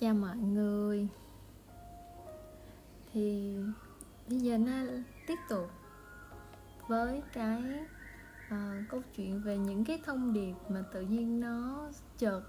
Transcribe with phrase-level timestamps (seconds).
[0.00, 1.08] chào mọi người.
[3.12, 3.56] Thì
[4.28, 4.72] bây giờ nó
[5.26, 5.70] tiếp tục
[6.88, 7.62] với cái
[8.46, 11.88] uh, câu chuyện về những cái thông điệp mà tự nhiên nó
[12.18, 12.42] chợt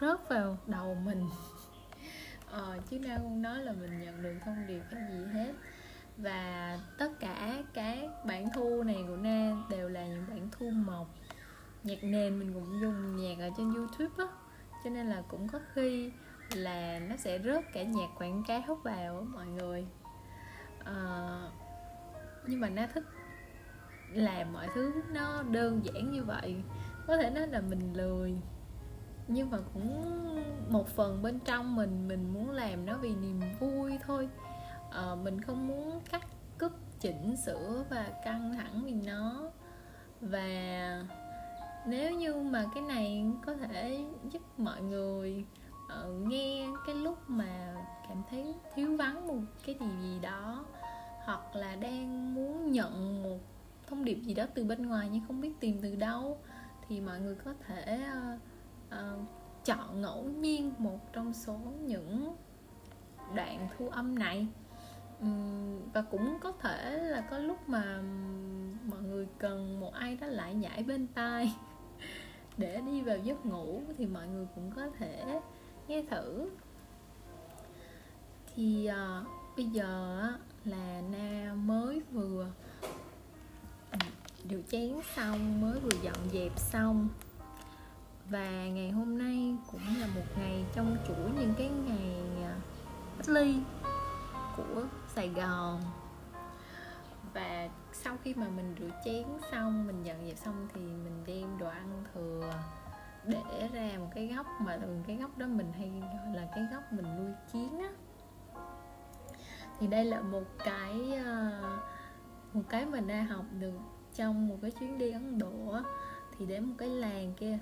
[0.00, 1.28] rớt vào đầu mình.
[2.50, 5.52] Ờ, chứ đang không nói là mình nhận được thông điệp cái gì hết.
[6.16, 11.06] Và tất cả các bản thu này của na đều là những bản thu mộc.
[11.82, 14.26] Nhạc nền mình cũng dùng nhạc ở trên youtube á
[14.84, 16.12] cho nên là cũng có khi
[16.54, 19.86] là nó sẽ rớt cả nhạc quảng cáo vào mọi người.
[20.84, 21.40] À,
[22.46, 23.04] nhưng mà nó thích
[24.12, 26.56] làm mọi thứ nó đơn giản như vậy
[27.06, 28.34] có thể nói là mình lười.
[29.28, 30.12] Nhưng mà cũng
[30.68, 34.28] một phần bên trong mình mình muốn làm nó vì niềm vui thôi.
[34.92, 36.26] À, mình không muốn cắt
[36.58, 39.50] cúp chỉnh sửa và căng thẳng vì nó.
[40.20, 41.04] Và
[41.86, 45.44] nếu như mà cái này có thể giúp mọi người
[45.86, 47.74] uh, nghe cái lúc mà
[48.08, 50.64] cảm thấy thiếu vắng một cái gì gì đó
[51.24, 53.38] hoặc là đang muốn nhận một
[53.86, 56.38] thông điệp gì đó từ bên ngoài nhưng không biết tìm từ đâu
[56.88, 58.40] thì mọi người có thể uh,
[58.94, 59.28] uh,
[59.64, 62.34] chọn ngẫu nhiên một trong số những
[63.34, 64.46] đoạn thu âm này.
[65.20, 68.02] Um, và cũng có thể là có lúc mà
[68.84, 71.54] mọi người cần một ai đó lại nhảy bên tai
[72.56, 75.40] để đi vào giấc ngủ thì mọi người cũng có thể
[75.88, 76.50] nghe thử.
[78.54, 79.24] Thì ờ,
[79.56, 80.22] bây giờ
[80.64, 82.46] là na mới vừa
[83.90, 83.98] à,
[84.50, 87.08] rửa chén xong, mới vừa dọn dẹp xong.
[88.30, 92.56] Và ngày hôm nay cũng là một ngày trong chuỗi những cái ngày à,
[93.18, 93.56] cách ly
[94.56, 94.82] của
[95.14, 95.80] Sài Gòn.
[97.34, 101.58] Và sau khi mà mình rửa chén xong, mình dọn dẹp xong thì mình đem
[101.58, 102.52] đồ ăn thừa
[103.26, 106.64] để ra một cái góc mà thường cái góc đó mình hay gọi là cái
[106.72, 107.90] góc mình nuôi kiến á.
[109.80, 111.60] Thì đây là một cái ờ,
[112.52, 113.78] một cái mình đã học được
[114.14, 115.82] trong một cái chuyến đi Ấn Độ á.
[116.38, 117.58] Thì đến một cái làng kia,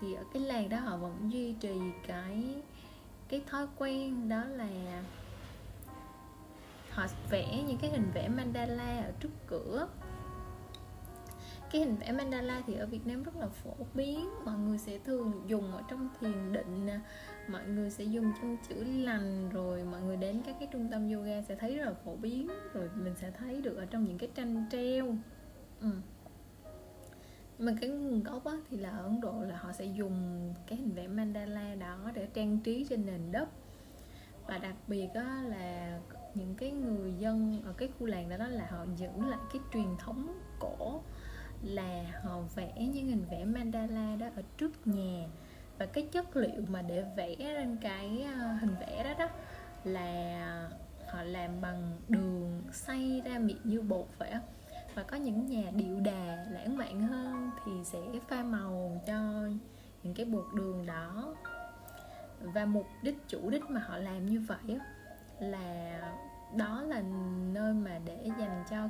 [0.00, 2.62] thì ở cái làng đó họ vẫn duy trì cái
[3.28, 4.68] cái thói quen đó là
[6.90, 9.88] họ vẽ những cái hình vẽ mandala ở trước cửa
[11.70, 14.28] cái hình vẽ mandala thì ở Việt Nam rất là phổ biến.
[14.44, 17.00] Mọi người sẽ thường dùng ở trong thiền định nè.
[17.48, 21.12] Mọi người sẽ dùng trong chữ lành rồi mọi người đến các cái trung tâm
[21.12, 22.48] yoga sẽ thấy rất là phổ biến.
[22.72, 25.16] Rồi mình sẽ thấy được ở trong những cái tranh treo.
[25.80, 25.88] Ừ.
[27.58, 30.78] mà cái nguồn gốc á, thì là ở Ấn Độ là họ sẽ dùng cái
[30.78, 33.48] hình vẽ mandala đó để trang trí trên nền đất.
[34.46, 35.98] Và đặc biệt á, là
[36.34, 39.62] những cái người dân ở cái khu làng đó, đó là họ giữ lại cái
[39.72, 41.02] truyền thống cổ
[41.62, 45.26] là họ vẽ những hình vẽ mandala đó ở trước nhà.
[45.78, 49.28] Và cái chất liệu mà để vẽ lên cái ờ, hình vẽ đó đó
[49.84, 50.70] là
[51.08, 54.32] họ làm bằng đường xay ra miệng như bột vậy
[54.94, 57.98] và có những nhà điệu đà lãng mạn hơn thì sẽ
[58.28, 59.48] pha màu cho
[60.02, 61.34] những cái bột đường đó.
[62.40, 64.78] Và mục đích, chủ đích mà họ làm như vậy
[65.40, 66.00] là
[66.56, 67.02] đó là
[67.52, 68.88] nơi mà để dành cho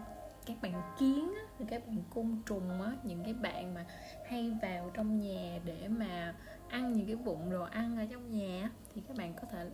[0.48, 3.86] các bạn kiến á, các bạn côn trùng á, những cái bạn mà
[4.26, 6.34] hay vào trong nhà để mà
[6.68, 9.70] ăn những cái vụn đồ ăn ở trong nhà thì các bạn có thể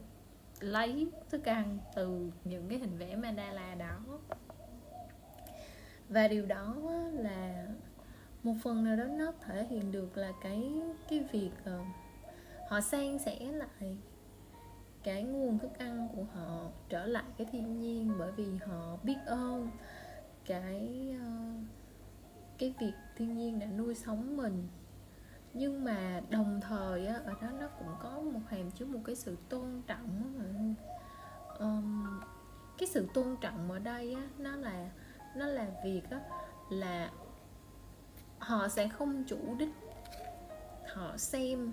[0.61, 4.01] lấy thức ăn từ những cái hình vẽ mandala đó.
[6.09, 6.77] Và điều đó
[7.13, 7.67] là
[8.43, 10.73] một phần nào đó nó thể hiện được là cái
[11.09, 11.81] cái việc ờ,
[12.69, 13.99] họ san sẻ lại
[15.03, 19.17] cái nguồn thức ăn của họ trở lại cái thiên nhiên bởi vì họ biết
[19.27, 19.71] ơn
[20.47, 21.27] cái ờ,
[22.59, 24.69] cái việc thiên nhiên đã nuôi sống mình.
[25.55, 29.17] Nhưng mà đồng thời á, ở đó nó cũng có một hàm chứa một cái
[29.17, 30.35] sự tôn trọng
[31.59, 32.07] um,
[32.79, 34.91] cái sự tôn trọng ở đây á, nó là
[35.37, 36.21] nó là việc á,
[36.71, 37.11] là
[38.39, 39.73] họ sẽ không chủ đích
[40.95, 41.73] họ xem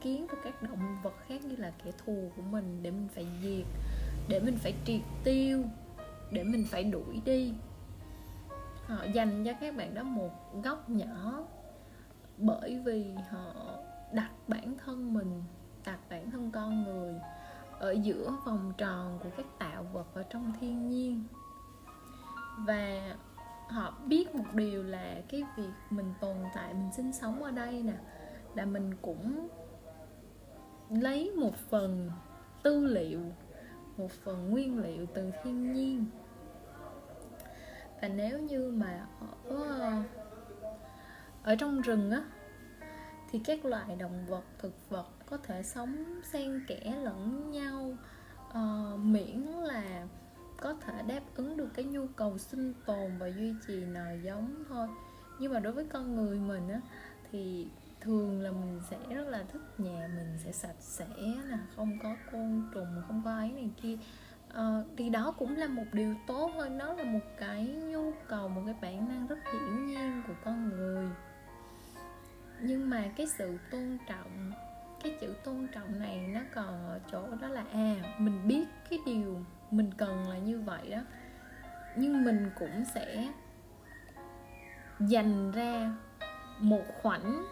[0.00, 3.26] kiến và các động vật khác như là kẻ thù của mình để mình phải
[3.42, 3.66] diệt
[4.28, 5.64] để mình phải triệt tiêu
[6.30, 7.54] để mình phải đuổi đi.
[8.86, 11.44] Họ dành cho các bạn đó một góc nhỏ
[12.38, 13.76] bởi vì họ
[14.12, 15.42] đặt bản thân mình,
[15.86, 17.14] đặt bản thân con người
[17.78, 21.24] ở giữa vòng tròn của các tạo vật ở trong thiên nhiên.
[22.58, 23.16] Và
[23.68, 27.82] họ biết một điều là cái việc mình tồn tại, mình sinh sống ở đây
[27.82, 27.96] nè,
[28.54, 29.48] là mình cũng
[30.90, 32.10] lấy một phần
[32.62, 33.20] tư liệu
[34.00, 36.06] một phần nguyên liệu từ thiên nhiên.
[38.02, 39.06] Và nếu như mà
[39.48, 40.02] ở
[41.42, 42.24] ở trong rừng á
[43.30, 47.92] thì các loại động vật thực vật có thể sống xen kẽ lẫn nhau
[48.48, 50.06] uh, miễn là
[50.60, 54.64] có thể đáp ứng được cái nhu cầu sinh tồn và duy trì nòi giống
[54.68, 54.88] thôi.
[55.38, 56.80] Nhưng mà đối với con người mình á
[57.32, 57.68] thì
[58.00, 61.06] thường là mình sẽ rất là thích nhà mình sẽ sạch sẽ
[61.44, 63.96] là không có côn trùng không có ấy này kia.
[64.50, 68.48] Uh, thì đó cũng là một điều tốt thôi nó là một cái nhu cầu
[68.48, 71.08] một cái bản năng rất hiển nhiên của con người.
[72.60, 74.52] Nhưng mà cái sự tôn trọng
[75.02, 78.98] cái chữ tôn trọng này nó còn ở chỗ đó là à mình biết cái
[79.06, 81.00] điều mình cần là như vậy đó.
[81.96, 83.32] Nhưng mình cũng sẽ
[85.00, 85.92] dành ra
[86.58, 87.44] một khoảnh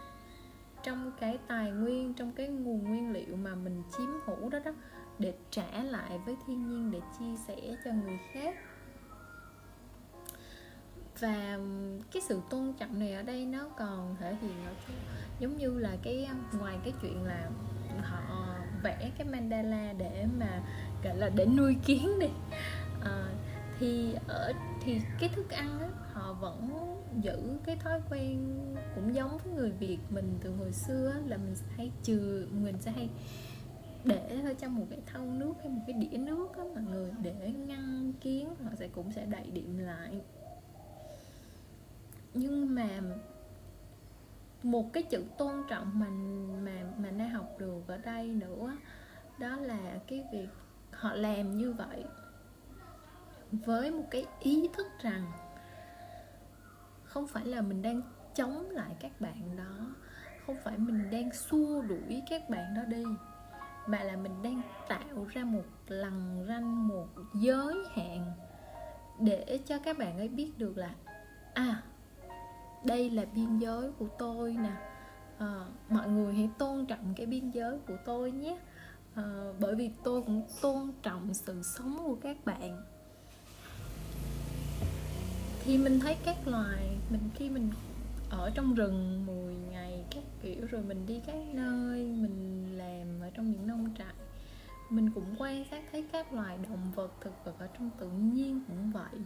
[0.88, 4.70] trong cái tài nguyên trong cái nguồn nguyên liệu mà mình chiếm hữu đó đó
[5.18, 8.54] để trả lại với thiên nhiên để chia sẻ cho người khác.
[11.20, 11.58] Và
[12.12, 14.94] cái sự tôn trọng này ở đây nó còn thể hiện ở chỗ
[15.40, 17.50] giống như là cái ngoài cái chuyện là
[18.02, 20.62] họ vẽ cái mandala để mà
[21.04, 22.28] gọi là để nuôi kiến đi.
[23.04, 23.24] À,
[23.78, 26.68] thì ở thì cái thức ăn đó, họ vẫn
[27.22, 28.58] giữ cái thói quen
[28.94, 32.76] cũng giống với người Việt mình từ hồi xưa là mình sẽ hay chừa, mình
[32.80, 33.10] sẽ hay
[34.04, 37.10] để ở trong một cái thau nước hay một cái đĩa nước á mọi người,
[37.22, 40.20] để ngăn kiến, họ sẽ cũng sẽ đậy điểm lại.
[42.34, 43.00] Nhưng mà
[44.62, 48.76] một cái chữ tôn trọng mình mà mà đã học được ở đây nữa
[49.38, 50.48] đó là cái việc
[50.90, 52.04] họ làm như vậy
[53.50, 55.32] với một cái ý thức rằng
[57.08, 58.02] không phải là mình đang
[58.34, 59.86] chống lại các bạn đó.
[60.46, 63.04] Không phải mình đang xua đuổi các bạn đó đi.
[63.86, 68.32] Mà là mình đang tạo ra một lằn ranh một giới hạn
[69.18, 70.94] để cho các bạn ấy biết được là
[71.54, 71.82] à
[72.84, 74.72] đây là biên giới của tôi nè.
[75.38, 78.58] À, mọi người hãy tôn trọng cái biên giới của tôi nhé.
[79.14, 82.82] À, bởi vì tôi cũng tôn trọng sự sống của các bạn
[85.68, 87.70] khi mình thấy các loài, mình khi mình
[88.30, 93.30] ở trong rừng 10 ngày các kiểu rồi mình đi các nơi, mình làm ở
[93.34, 94.14] trong những nông trại,
[94.90, 98.60] mình cũng quan sát thấy các loài động vật thực vật ở trong tự nhiên
[98.68, 99.20] cũng vậy.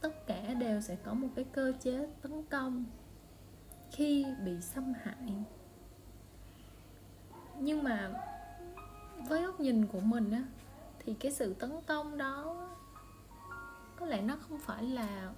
[0.00, 2.84] Tất cả đều sẽ có một cái cơ chế tấn công
[3.90, 5.32] khi bị xâm hại.
[7.58, 8.10] Nhưng mà
[9.28, 10.44] với góc nhìn của mình á,
[11.04, 12.61] thì cái sự tấn công đó
[14.02, 15.32] có lẽ nó không phải là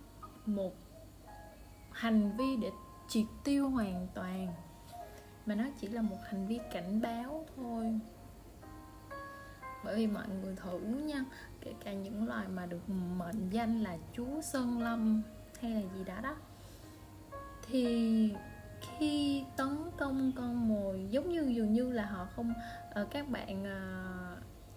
[0.47, 0.75] một
[1.93, 2.71] hành vi để
[3.09, 4.55] triệt tiêu hoàn toàn,
[5.47, 8.01] mà nó chỉ là một hành vi cảnh báo thôi.
[9.85, 11.25] Bởi vì mọi người thử nha,
[11.61, 15.23] kể cả những loài mà được mệnh danh là chúa sơn lâm
[15.61, 16.37] hay là gì đó đó,
[17.63, 18.33] thì
[18.81, 22.53] khi tấn công con mồi, giống như dường như là họ không
[22.91, 24.34] ờ, các bạn ờ,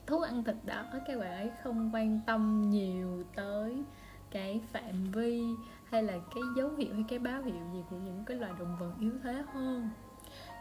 [0.07, 3.83] thú ăn thịt đó, các bạn ấy không quan tâm nhiều tới
[4.31, 5.43] cái phạm vi
[5.89, 8.77] hay là cái dấu hiệu hay cái báo hiệu gì của những cái loài động
[8.79, 9.89] vật yếu thế hơn.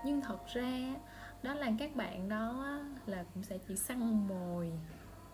[0.05, 0.95] Nhưng thật ra,
[1.43, 4.73] đó là các bạn đó là cũng sẽ chỉ săn mồi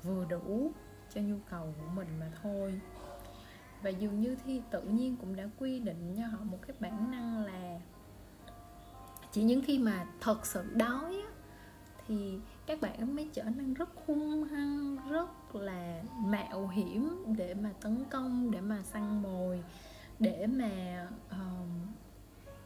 [0.03, 0.73] vừa đủ
[1.15, 2.81] cho nhu cầu của mình mà thôi.
[3.83, 7.11] Và dường như thì tự nhiên cũng đã quy định cho họ một cái bản
[7.11, 7.81] năng là
[9.33, 11.23] chỉ những khi mà thật sự đói
[12.07, 17.71] thì các bạn mới trở nên rất hung hăng rất là mạo hiểm để mà
[17.81, 19.63] tấn công để mà săn mồi
[20.19, 21.69] để mà uh,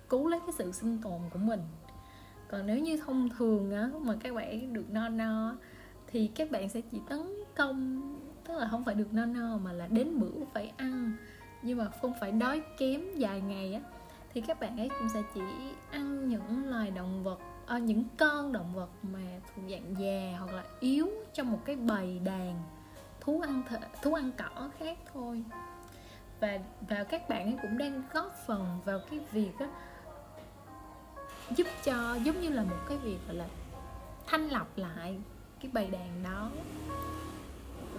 [0.09, 1.61] cứu lấy cái sự sinh tồn của mình.
[2.49, 5.57] Còn nếu như thông thường á mà các bạn được no no
[6.07, 7.21] thì các bạn sẽ chỉ tấn
[7.57, 8.03] công
[8.45, 11.12] tức là không phải được no no mà là đến bữa phải ăn.
[11.62, 13.81] Nhưng mà không phải đói kém dài ngày á
[14.35, 15.41] thì các bạn ấy cũng sẽ chỉ
[15.91, 20.53] ăn những loài động vật à, những con động vật mà thuộc dạng già hoặc
[20.53, 22.63] là yếu trong một cái bầy đàn
[23.21, 25.43] thú ăn th- thú ăn cỏ khác thôi.
[26.41, 26.59] Và
[26.89, 29.67] và các bạn ấy cũng đang góp phần vào cái việc á,
[31.57, 33.47] giúp cho giống như là một cái việc gọi là
[34.27, 35.17] thanh lọc lại
[35.61, 36.51] cái bầy đàn đó.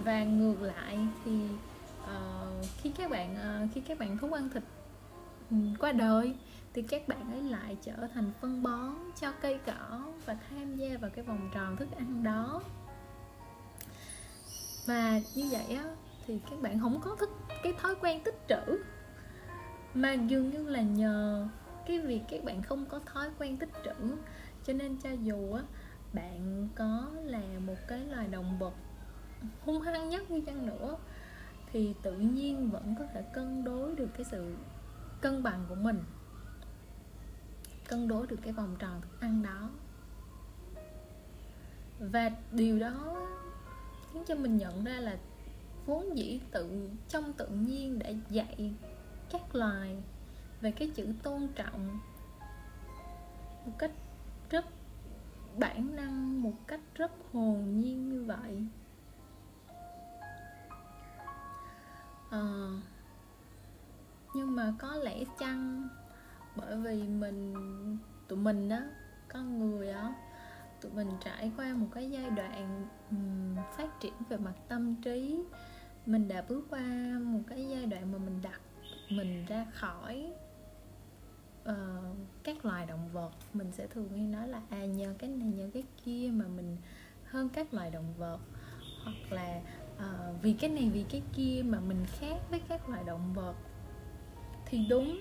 [0.04, 1.40] Và ngược lại thì
[2.02, 4.62] uh, khi các bạn uh, khi các bạn thú ăn thịt
[5.78, 6.34] qua đời,
[6.74, 10.98] thì các bạn ấy lại trở thành phân bón cho cây cỏ và tham gia
[10.98, 12.62] vào cái vòng tròn thức ăn đó.
[14.86, 15.84] Và như vậy á,
[16.26, 17.30] thì các bạn không có thích
[17.62, 18.78] cái thói quen tích trữ,
[19.94, 21.48] mà dường như là nhờ
[21.86, 24.16] cái việc các bạn không có thói quen tích trữ,
[24.64, 25.62] cho nên cho dù á,
[26.12, 28.74] bạn có là một cái loài động vật
[29.64, 30.96] hung hăng nhất đi chăng nữa,
[31.72, 34.54] thì tự nhiên vẫn có thể cân đối được cái sự
[35.20, 36.02] cân bằng của mình.
[37.88, 39.70] Cân đối được cái vòng tròn thức ăn đó.
[42.00, 43.26] Và điều đó
[44.12, 45.18] khiến cho mình nhận ra là
[45.86, 48.74] vốn dĩ tự trong tự nhiên đã dạy
[49.30, 50.02] các loài
[50.60, 51.98] về cái chữ tôn trọng
[53.66, 53.92] một cách
[54.50, 54.64] rất
[55.58, 58.66] bản năng một cách rất hồn nhiên như vậy.
[62.30, 62.70] À,
[64.38, 65.88] nhưng mà có lẽ chăng
[66.56, 67.54] bởi vì mình
[68.28, 68.80] tụi mình đó
[69.28, 70.14] con người đó
[70.80, 75.42] tụi mình trải qua một cái giai đoạn um, phát triển về mặt tâm trí.
[76.06, 76.82] Mình đã bước qua
[77.22, 78.60] một cái giai đoạn mà mình đặt
[79.10, 80.32] mình ra khỏi
[81.68, 83.30] uh, các loài động vật.
[83.52, 86.76] Mình sẽ thường hay nói là à nhờ cái này nhờ cái kia mà mình
[87.24, 88.38] hơn các loài động vật.
[89.04, 89.60] Hoặc là
[89.96, 93.54] uh, vì cái này vì cái kia mà mình khác với các loài động vật
[94.68, 95.20] thì đúng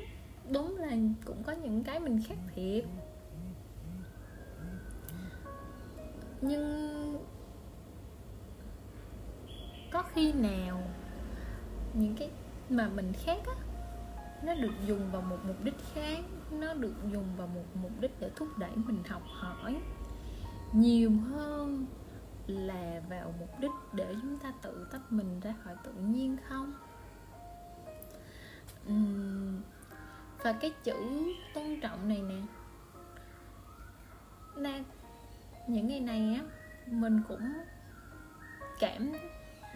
[0.51, 0.92] đúng là
[1.25, 2.84] cũng có những cái mình khác thiệt
[6.42, 6.98] nhưng
[9.92, 10.82] có khi nào
[11.94, 12.30] những cái
[12.70, 13.54] mà mình khác á,
[14.44, 16.20] nó được dùng vào một mục đích khác,
[16.51, 19.82] nó được dùng vào một mục đích để thúc đẩy mình học hỏi
[20.74, 21.86] nhiều hơn
[22.48, 26.74] là vào mục đích để chúng ta tự tách mình ra khỏi tự nhiên không?
[30.48, 30.94] Và cái chữ
[31.54, 32.36] tôn trọng này nè.
[34.56, 34.80] Na
[35.68, 36.44] những ngày này á,
[36.88, 37.54] mình cũng
[38.80, 39.12] cảm,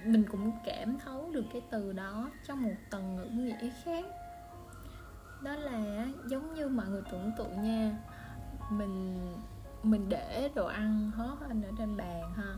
[0.05, 4.05] mình cũng cảm thấu được cái từ đó trong một tầng ngữ nghĩa khác.
[5.41, 7.97] Đó là giống như mọi người tưởng tượng nha,
[8.69, 9.27] mình
[9.83, 12.55] mình để đồ ăn hết lên ở trên bàn ha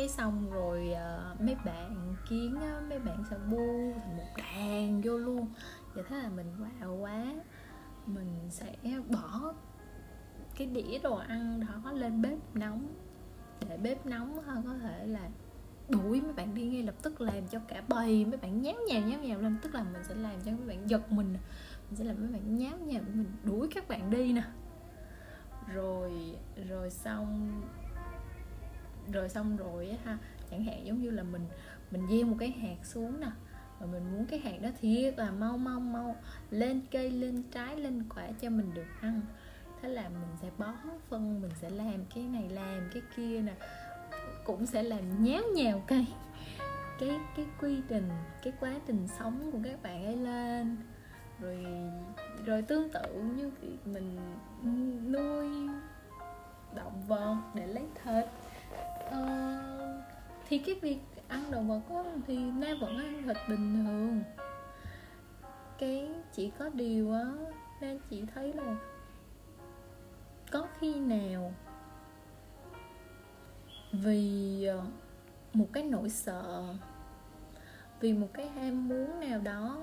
[0.00, 0.94] cái xong rồi
[1.32, 5.48] uh, mấy bạn kiến á, mấy bạn sẽ bu thành một đàn vô luôn.
[5.94, 7.34] Vậy thế là mình wow quá.
[8.06, 8.74] Mình sẽ
[9.08, 9.54] bỏ
[10.56, 12.94] cái đĩa đồ ăn đó lên bếp nóng.
[13.68, 15.28] Để bếp nóng hơn có thể là
[15.88, 19.00] đuổi mấy bạn đi ngay lập tức làm cho cả bầy mấy bạn nháo nhào
[19.00, 19.58] nháo nhào lên.
[19.62, 21.32] Tức là mình sẽ làm cho mấy bạn giật mình.
[21.88, 24.44] Mình sẽ làm mấy bạn nháo nhào mình đuổi các bạn đi nè.
[25.74, 26.36] Rồi
[26.68, 27.62] rồi xong
[29.12, 30.18] rồi xong rồi á ha.
[30.50, 31.46] Chẳng hạn giống như là mình
[31.90, 33.30] mình gieo một cái hạt xuống nè
[33.80, 36.16] và mình muốn cái hạt đó thiệt là mau mau mau
[36.50, 39.20] lên cây, lên trái, lên quả cho mình được ăn.
[39.82, 40.74] Thế là mình sẽ bón
[41.08, 43.54] phân, mình sẽ làm cái này, làm cái kia nè,
[44.44, 46.06] cũng sẽ làm nháo nhào cây
[47.00, 48.08] cái cái quy trình,
[48.42, 50.76] cái quá trình sống của các bạn ấy lên.
[51.40, 51.66] Rồi
[52.44, 54.18] rồi tương tự như việc mình
[55.12, 55.68] nuôi
[56.76, 58.24] động vật để lấy thịt
[59.10, 60.04] uh,
[60.48, 60.98] thì cái việc
[61.28, 64.22] ăn động vật đó, thì na vẫn ăn thịt bình thường.
[65.78, 67.24] Cái chỉ có điều á
[67.80, 68.76] nên chị thấy là
[70.50, 71.52] có khi nào
[73.92, 74.82] vì ờ,
[75.52, 76.64] một cái nỗi sợ
[78.00, 79.82] vì một cái ham muốn nào đó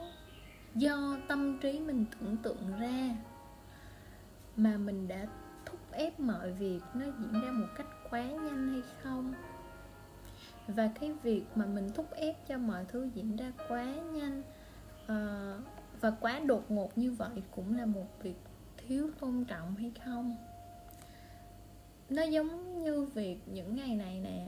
[0.75, 3.15] do tâm trí mình tưởng tượng ra
[4.55, 5.25] mà mình đã
[5.65, 9.34] thúc ép mọi việc nó diễn ra một cách quá nhanh hay không?
[10.68, 14.42] Và cái việc mà mình thúc ép cho mọi thứ diễn ra quá nhanh
[15.04, 15.66] uh,
[16.02, 18.38] và quá đột ngột như vậy cũng là một việc
[18.78, 20.36] thiếu tôn trọng hay không?
[22.10, 24.48] Nó giống như việc những ngày này nè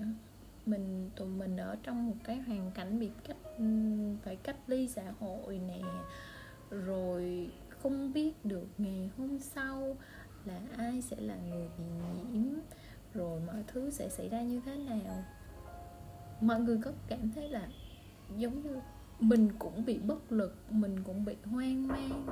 [0.65, 3.37] mình tụi mình ở trong một cái hoàn cảnh bị cách
[4.23, 5.81] phải cách ly xã hội nè
[6.69, 9.97] rồi không biết được ngày hôm sau
[10.45, 11.83] là ai sẽ là người bị
[12.31, 12.59] nhiễm
[13.13, 15.23] rồi mọi thứ sẽ xảy ra như thế nào?
[16.41, 17.67] Mọi người có cảm thấy là
[18.37, 18.79] giống như
[19.19, 22.25] mình cũng bị bất lực mình cũng bị hoang mang?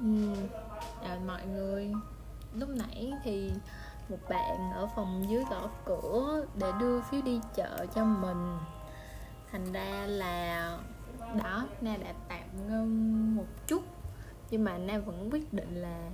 [0.00, 0.34] Ừ,
[1.02, 1.92] à, mọi người
[2.54, 3.52] lúc nãy thì
[4.08, 8.58] một bạn ở phòng dưới gõ cửa để đưa phiếu đi chợ cho mình.
[9.52, 10.78] Thành ra là
[11.42, 13.82] đó na đã tạm ngưng một chút
[14.50, 16.10] nhưng mà na vẫn quyết định là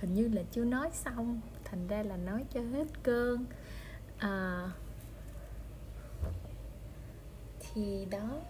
[0.00, 3.44] hình như là chưa nói xong thành ra là nói cho hết cơn.
[4.18, 4.70] À,
[7.60, 8.40] thì đó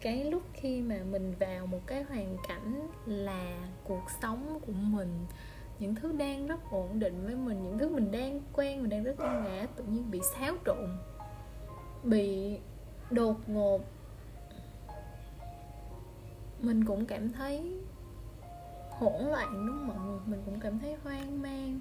[0.00, 5.26] cái lúc khi mà mình vào một cái hoàn cảnh là cuộc sống của mình
[5.78, 9.04] những thứ đang rất ổn định với mình những thứ mình đang quen mình đang
[9.04, 10.98] rất yêu ngã tự nhiên bị xáo trộn
[12.02, 12.58] bị
[13.10, 13.80] đột ngột.
[16.60, 17.78] Mình cũng cảm thấy
[19.02, 20.20] hỗn loạn đúng không mọi người?
[20.26, 21.80] Mình cũng cảm thấy hoang mang.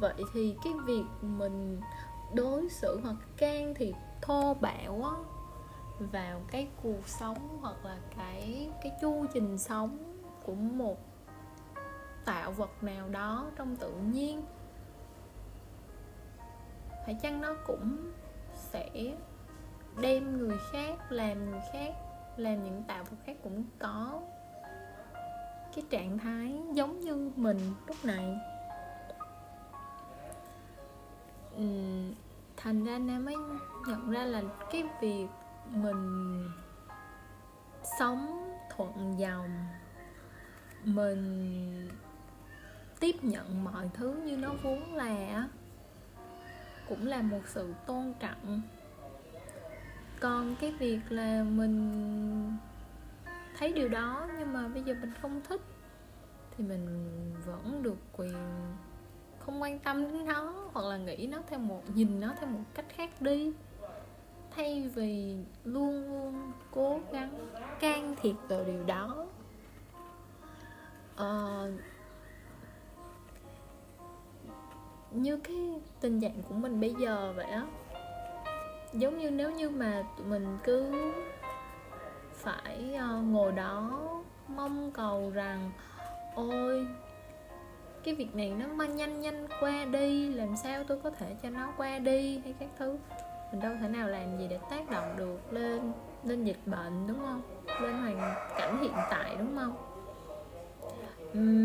[0.00, 1.80] Vậy thì cái việc mình
[2.34, 5.16] đối xử hoặc can thiệp thô bạo á,
[5.98, 9.98] vào cái cuộc sống hoặc là cái cái chu trình sống
[10.44, 10.96] của một
[12.24, 14.44] tạo vật nào đó trong tự nhiên,
[17.04, 18.12] phải chăng nó cũng
[18.54, 18.90] sẽ
[20.00, 21.94] đem người khác, làm người khác,
[22.36, 24.20] làm những tạo vật khác cũng có?
[25.74, 28.36] Cái trạng thái giống như mình lúc này.
[32.56, 33.36] Thành ra nam mới
[33.88, 35.26] nhận ra là cái việc
[35.70, 36.44] mình
[37.98, 39.50] sống thuận dòng,
[40.84, 41.88] mình
[43.00, 45.48] tiếp nhận mọi thứ như nó vốn là
[46.88, 48.62] cũng là một sự tôn trọng.
[50.20, 52.56] Còn cái việc là mình
[53.58, 55.60] thấy điều đó nhưng mà bây giờ mình không thích
[56.56, 56.86] thì mình
[57.46, 58.34] vẫn được quyền
[59.38, 62.64] không quan tâm đến nó hoặc là nghĩ nó theo một nhìn nó theo một
[62.74, 63.52] cách khác đi.
[64.50, 67.48] Thay vì luôn luôn cố gắng
[67.80, 69.26] can thiệp vào điều đó.
[71.16, 71.62] À,
[75.10, 75.56] như cái
[76.00, 77.66] tình trạng của mình bây giờ vậy á
[78.92, 80.92] giống như nếu như mà tụi mình cứ
[82.44, 84.00] phải ờ, ngồi đó
[84.48, 85.70] mong cầu rằng,
[86.34, 86.86] ôi,
[88.04, 91.50] cái việc này nó mà nhanh nhanh qua đi, làm sao tôi có thể cho
[91.50, 92.40] nó qua đi?
[92.44, 92.98] hay các thứ.
[93.52, 95.92] Mình đâu thể nào làm gì để tác động được lên
[96.24, 97.42] lên dịch bệnh, đúng không?
[97.80, 99.76] Lên hoàn cảnh hiện tại, đúng không?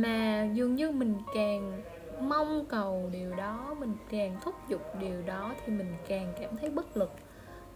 [0.01, 1.81] Mà dường như mình càng
[2.19, 6.69] mong cầu điều đó, mình càng thúc giục điều đó thì mình càng cảm thấy
[6.69, 7.11] bất lực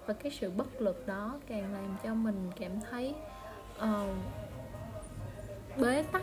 [0.06, 3.16] và cái sự bất lực đó càng làm cho mình cảm thấy
[3.78, 4.10] uh,
[5.78, 6.22] bế tắc.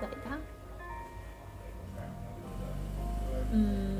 [0.00, 0.36] Vậy đó.
[3.52, 3.94] Uhm.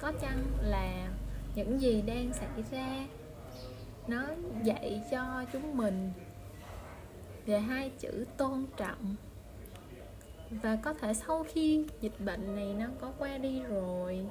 [0.00, 1.08] có chăng là
[1.54, 3.06] những gì đang xảy ra
[4.06, 4.26] nó
[4.62, 6.12] dạy cho chúng mình
[7.46, 9.16] về hai chữ tôn trọng?
[10.62, 14.26] Và có thể sau khi dịch bệnh này nó có qua đi rồi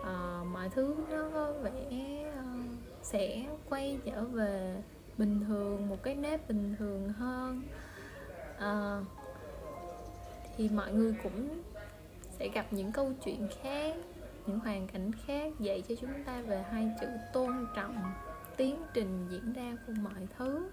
[0.00, 1.82] uh, mọi thứ nó có vẻ
[2.30, 2.64] uh,
[3.02, 4.82] sẽ quay trở về
[5.18, 7.62] bình thường một cái nếp bình thường hơn.
[8.56, 9.06] Uh,
[10.56, 11.62] thì mọi người cũng
[12.38, 13.96] sẽ gặp những câu chuyện khác
[14.46, 18.12] những hoàn cảnh khác dạy cho chúng ta về hai chữ tôn trọng
[18.56, 20.70] tiến trình diễn ra của mọi thứ.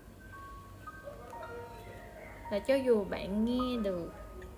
[2.52, 4.12] Và cho dù bạn nghe được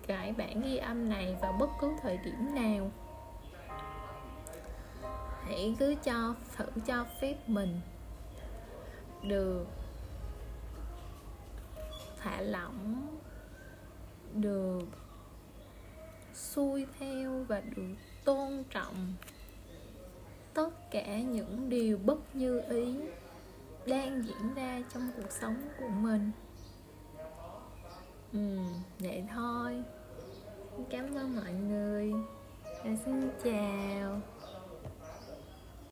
[0.07, 2.91] cái bản ghi âm này vào bất cứ thời điểm nào.
[5.43, 7.81] Hãy cứ cho, thử cho phép mình.
[9.23, 9.65] Được.
[12.17, 13.07] Thả lỏng.
[14.33, 14.87] Được.
[16.33, 19.13] Xuôi theo và được tôn trọng.
[20.53, 22.99] Tất cả những điều bất như ý
[23.85, 26.31] đang diễn ra trong cuộc sống của mình.
[28.33, 28.57] Ừ
[28.99, 29.83] vậy thôi
[30.89, 32.13] cảm ơn mọi người.
[32.63, 34.21] Và xin chào.